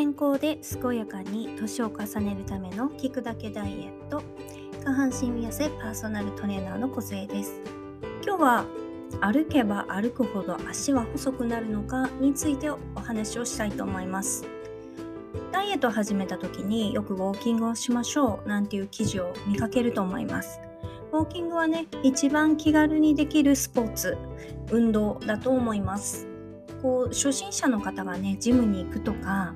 [0.00, 4.22] 健康で健やかに年を重ねるための聞くだけダイエット
[4.82, 7.60] 下半身痩せパーソナルトレーナーの小杖です
[8.24, 8.64] 今日は
[9.20, 14.46] 歩けば歩くほど足は細くなるのかについてお話をしたいと思います
[15.52, 20.60] ダイエットを始めた時によくウォーキングをしましょうなんていう記事を見かけると思います
[21.12, 24.16] ウォーキングはね一番気軽にできるスポーツ
[24.70, 26.26] 運動だと思います
[26.80, 29.52] こう初心者の方がねジムに行くとか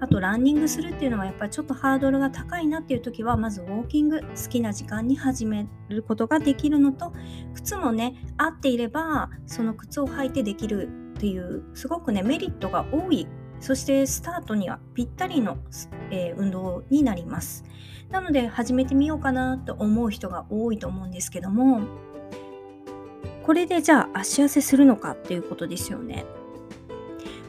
[0.00, 7.12] あとランニングするっていうのはやっぱりちょっとハードルが高いなっていう時はまずウォーキング好きな時間に始めることができるのと
[7.54, 13.26] 靴もね合っていればその靴を履いてできるっていうすごくねメリットが多い。
[13.60, 15.56] そしてスタートにはぴったりの、
[16.10, 17.64] えー、運動になります。
[18.10, 21.80] なので始めてみようかなと思う人が多いと思うんですけども
[23.42, 26.24] これでじゃあ足痩せするのかっていうことですよね。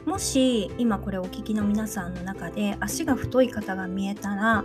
[0.06, 4.64] もし今これお聞きの皆さんの中で足が太い方が見えたら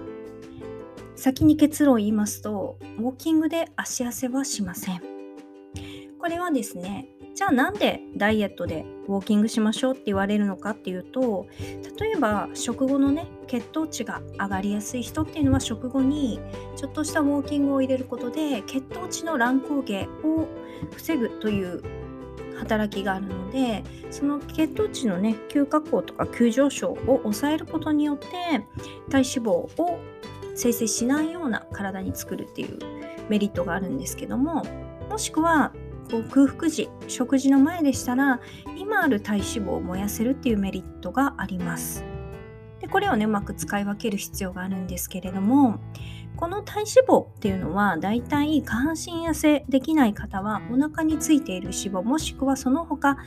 [1.16, 5.02] 先に結論を言いますとウォーキングで足痩せはしません。
[6.20, 11.48] これはですねじゃあなんでダイエットでウォーキングしましょうって言われるのかっていうと
[12.00, 16.40] 例えば食後のね血糖値が上がりやすい人っていうのは食後に
[16.76, 20.48] ちょっとしたウォーキングを入れることで血糖値の乱高下を
[20.96, 21.82] 防ぐという
[22.62, 28.28] 働きがあるのでその血糖値のね急下降とか急上昇を抑えることによって
[29.10, 30.00] 体脂肪を
[30.56, 32.78] 生成しないような体に作るっていう
[33.30, 34.64] メリットがあるんですけども
[35.10, 35.74] もしくは
[36.12, 38.40] こう空腹時食事の前でしたら
[38.78, 42.11] 今ある体脂肪を燃やせるっていうメリットがあります。
[42.82, 45.80] でこれをねうまく使い分ける必要があるんですけれども
[46.36, 53.18] この体脂肪っていうのはだいたい下半身痩せできない方はお腹についている脂肪もしくはその他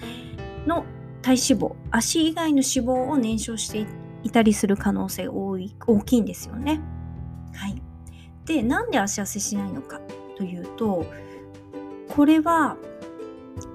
[0.66, 0.84] の
[1.22, 3.86] 体脂肪足以外の脂肪を燃焼して
[4.24, 6.80] いたりする可能性多い大きいんですよね。
[7.54, 7.80] はい、
[8.46, 10.00] でなんで足痩せしないのか
[10.36, 11.06] というと
[12.08, 12.76] これは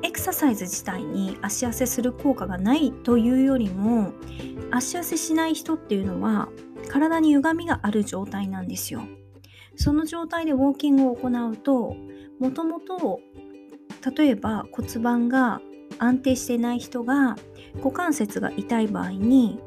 [0.04, 4.14] エクササイズ自体に足痩せする効果がないというよりも
[4.72, 6.50] 足痩せしない人っていうのは
[6.90, 9.02] 体に歪みがある状態なんですよ。
[9.76, 11.96] その状態でウォーキングを行うと
[12.40, 13.22] もともと
[14.16, 15.62] 例えば骨盤が
[16.00, 17.38] 安定していない人が
[17.76, 19.60] 股関節が痛い場合に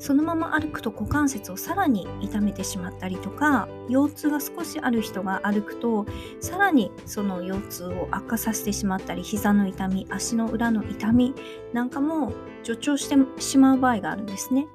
[0.00, 6.06] そのまま歩くと股関節をさらに痛めてしまったりとか腰痛が少しある人が歩くと
[6.40, 11.34] さらにその腰痛を悪化させてしまったり膝の痛み足の裏の痛み
[11.74, 12.32] なんかも
[12.64, 14.66] 助長してしまう場合があるんですね。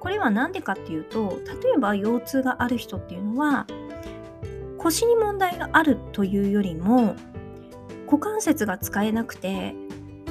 [0.00, 3.68] これは何でかっていうと例えば腰痛がある人っていうのは
[4.78, 7.14] 腰に問題があるというよりも
[8.06, 9.76] 股関節が使えなくて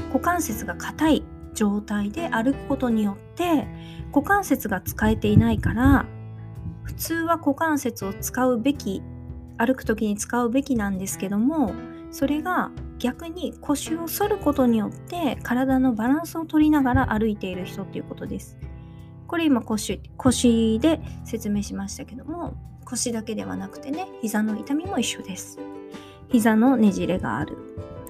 [0.10, 1.24] 股関節が硬い
[1.54, 3.68] 状態で歩くことによって
[4.14, 6.06] 股関節が使えていないから
[6.84, 9.02] 普通は股関節を使うべき
[9.58, 11.74] 歩く時に使うべきなんですけども
[12.12, 18.58] それが逆に腰を反ることによって体のバランスを取りながら歩いている人っていうことです。
[19.32, 25.58] これ今腰腰で説明しましたけども腰だけではなくてね膝の痛みも一緒です
[26.28, 27.58] 膝のねじれがある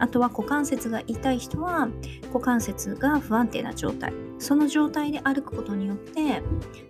[0.01, 1.87] あとは股関節が痛い人は
[2.33, 4.11] 股関節が不安定な状態。
[4.39, 6.41] その状態で歩くことによって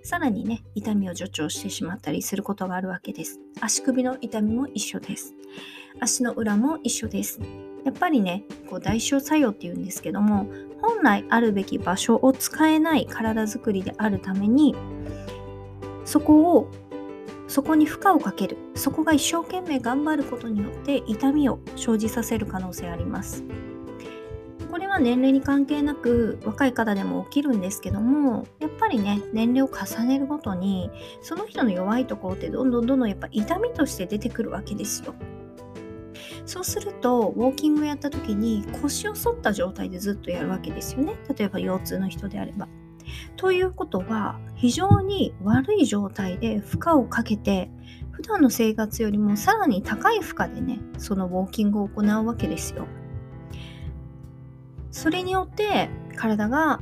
[0.04, 3.42] さらにね痛みを助長してしまったりすることがあるわけです。
[3.60, 5.36] 足首の痛みも一緒です。
[6.00, 7.42] 足の裏も一緒です。
[7.84, 10.48] やっぱりねこう代償作用っていうんですけども
[10.82, 14.74] 本来あるべき場所を使えない体づくりであるために
[16.06, 16.72] そこを
[17.52, 18.56] そこに負荷をかける。
[18.76, 23.44] そこが一生懸命頑張ることによって痛みを生じさせる可能性あります。
[24.72, 30.92] これは年齢に関係なく若い方でも起きるんですけどもやっぱりね年齢を重ねるごとに
[31.22, 35.14] その人の弱いところってどんどんどんどんやっぱ痛みとして出てくるわけですよ。
[36.46, 41.16] そうするとウォーキングをやった時に腰を反った状態でずっとやるわけですよね。
[41.38, 42.70] 例えば腰痛の人であれば。
[43.38, 47.72] ということは非常に悪い状態で負荷をかけて
[48.12, 52.88] 普段の生活よりもさらに高い負荷でねそのウォーキングを行うわけですよ。
[54.92, 56.82] それによって体が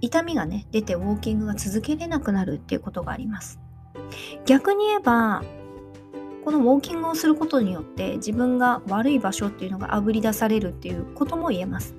[0.00, 3.60] 痛みがね出てウォーキングが続けれなくなるっていうことがあります。
[4.44, 5.42] 逆に言えば
[6.44, 11.94] このウォーキングをすることによって自分が悪い場所っていうのがあぶり出されるっていうことも言えます。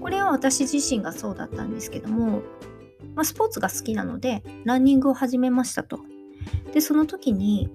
[0.00, 2.42] これは私自身がそうだったんですけども、
[3.14, 6.00] まあ、スポーツが好きなのでランニングを始めましたと。
[6.72, 7.70] でその時に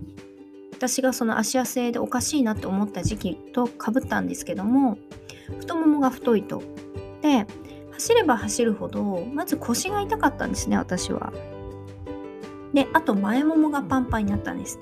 [0.73, 4.97] 私がその足痩せでおかしいなって思った時期とかぶったんですけども
[5.59, 6.61] 太ももが太いと。
[7.21, 7.45] で
[7.91, 11.33] 走れば走るほどまず腰が痛かったんですね私は。
[12.73, 14.79] であと前ももがパンパンになったんです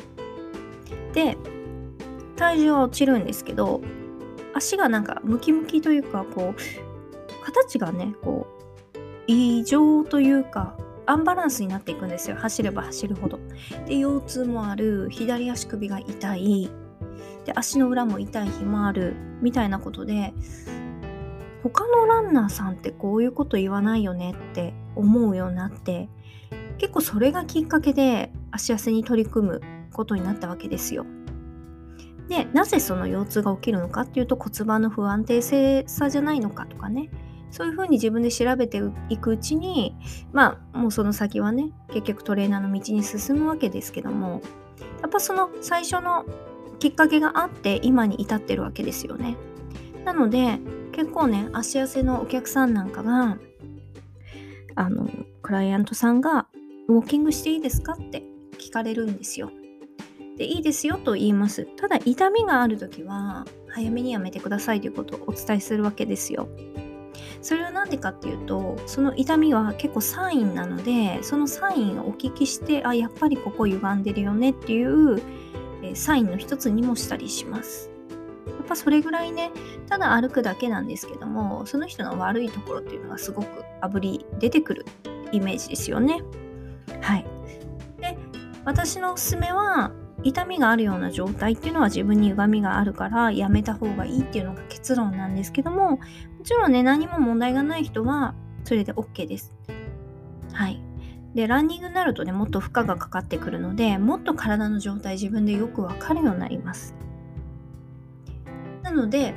[1.13, 1.37] で
[2.35, 3.81] 体重は落ちるんですけど
[4.53, 8.56] 足がなんかムキムキというかこう形がねこう
[9.27, 10.75] 異常というか
[11.05, 12.35] アンバランスになっていくんですよ。
[12.37, 13.39] 走れば走るほど。
[13.85, 15.09] で腰痛もある。
[15.09, 16.69] 左足首が痛い。
[17.45, 19.15] で足の裏も痛い日もある。
[19.41, 20.33] みたいなことで
[21.63, 26.09] 他のランナーさんってこういうこと言わないよねって思うようになって
[26.77, 31.05] 結構それがきっかけで足痩せに取り組むことになったわけですよ。
[32.29, 37.09] でなぜその腰痛が起きるのかっていうと骨盤の不安定性さじゃないのかとかね。
[37.57, 39.95] そういうふうに自分で調べていくうちに
[40.31, 44.43] まあもうその先はね結局トレーナーの道に進むわけですけども
[45.01, 46.23] やっぱその最初の
[46.77, 49.37] きっかけがあって今に至ってるわけですよね。
[50.05, 50.59] なので
[50.91, 53.39] 結構ね足痩せのお客さんなんかが
[54.75, 55.09] あの
[55.41, 56.45] クライアントさんが
[56.87, 58.21] 「ウォーキングしていいですか?」って
[58.59, 59.49] 聞かれるんですよ。
[60.37, 61.65] でいいですよと言います。
[61.75, 66.47] ただ痛みがある時は早めにやめてくださいということをお伝えするわけですよ。
[67.41, 75.21] それは何でかっていうとその痛みは結構サインなのでそのサインをお聞きしてあやっぱりここ歪んでるよねっていう、
[75.83, 77.89] えサインの一つにもしたりします。
[78.47, 79.51] やっぱそれぐらいね
[79.87, 84.85] ただ歩くだけなんですけどもその人の悪いところっていうのがすごくあぶり出てくる
[85.31, 86.21] イメージですよね。
[87.01, 87.25] はい。
[87.99, 88.17] で
[88.65, 89.91] 私のおすすめは
[90.23, 95.99] 痛みがあるような状態っていうのは自分に歪みがあるからやめた方がいいっていうのが結論なんですけども
[96.47, 98.33] ちろんね何も問題がない人は
[98.63, 99.53] それで OK です。
[100.53, 100.81] はい。
[101.35, 106.95] でランニングになるとねもっと負荷がかかってくるのでもっと体の状態自分でよくわかるようになります。
[108.81, 109.33] なので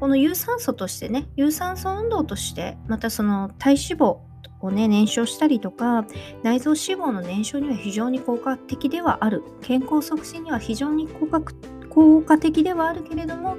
[0.00, 4.16] この有酸素としてね有酸素運動としてまたその体脂肪
[4.60, 6.04] をね燃焼したりとか
[6.42, 11.40] 内臓脂肪の燃焼には非常に効果的ではある健康促進には非常に効果
[11.88, 13.56] 効果的ではあるけれども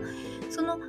[0.50, 0.80] その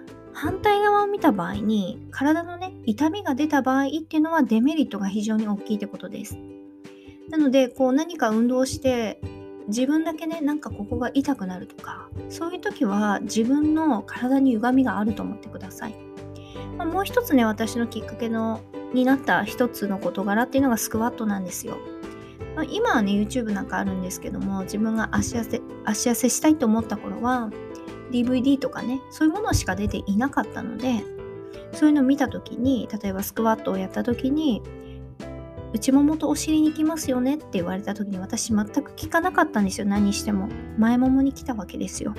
[0.43, 6.37] 反対側を見た場合に体のね痛みが出た場合っていうのはデメリットが非常に大きいってことです
[7.31, 9.21] なのでこう何か運動して
[9.69, 15.95] 自分だけねなんかここが痛くなるとかそういう時は自分の体に歪みがあると思ってください、
[16.77, 18.63] まあ、もう一つね私のきっかけの
[18.93, 21.79] になった一つの事柄っていうのがスクワットなんですよ。
[22.57, 27.51] ま、今はね YouTube なんかあるんですけども自分が足痩せ足痩せしたいと思った頃は
[28.13, 31.05] DVD とかねそういうものしか出ていなかったので
[31.73, 34.63] そういうのを見た時に例えばスクワットをやった時に
[35.73, 40.49] 内ももとお尻にきますよねって言われた時に私全く聞かなかったんですよ何しても
[40.79, 42.15] 前ももに来たわけですよ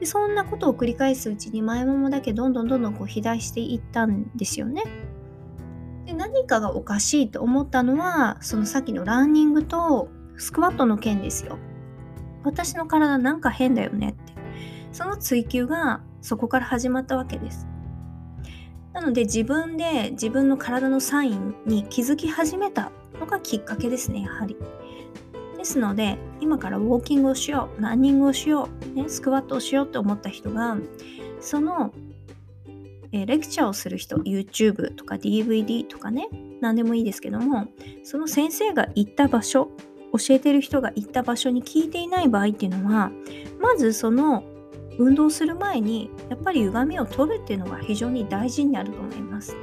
[0.00, 4.82] でそんなことを繰り返すうちに前ももだけどんどんどんどんこう肥大していったんですよね
[6.06, 10.08] で何かがおかしいと思ったのはそのさっきのランニングと
[10.38, 11.58] スクワットの件ですよ。
[12.44, 14.32] 私の体なんか変だよねって。
[14.96, 17.66] その追求がそこから始まったわけです。
[18.94, 22.90] なので自分で自分の体のサインに気づき始めた
[23.20, 24.56] のがきっかけですね、やはり。
[25.58, 30.78] ですので、今からウォーキングをしよう、ランニングをしよう、ね、スクワットをしようって思った人が、
[31.40, 31.92] その
[33.12, 36.28] え、レクチャーをする人 YouTube とか DVD とかね
[36.62, 37.68] 何でもいいですけども
[38.02, 39.70] その先生が行った場所
[40.12, 43.10] 教えてる人が行った場所に聞いていない場合っていうのは
[43.60, 44.42] まずその
[44.98, 49.56] 運動する前にやっぱり歪みを取るっていうのが非常に大事になると思います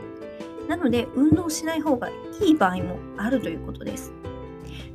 [0.67, 2.09] なので運動しない方が
[2.41, 4.13] いい場合もあるということです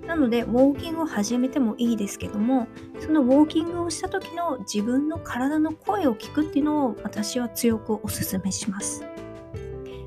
[0.07, 2.67] なのでウォーキングを始めてもいいですけども
[3.01, 9.05] そのウォーキングをした時の自分の体の声を聞くっていうのを私は強くお勧めします。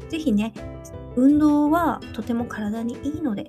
[0.09, 0.53] 是非ね
[1.15, 3.47] 運動はとても体にいいので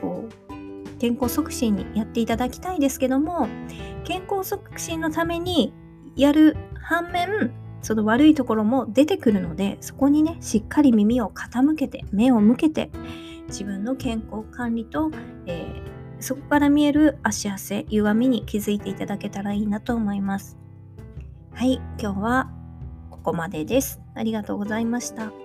[0.00, 3.48] こう健康促進にやっていただきたいですけども
[4.04, 5.72] 健康促進のために
[6.16, 7.52] やる反面
[7.82, 12.90] その悪いところも出てくるのでそこにねしっかり耳を傾けて目を向けて
[13.48, 15.10] 自分の健康管理と、
[15.46, 20.56] えー、そこから見える足汗歪みに気づいていただけたらいいなと思います。
[21.52, 22.50] はい今日は
[23.10, 24.00] ここまでです。
[24.14, 25.41] ありがとうございました。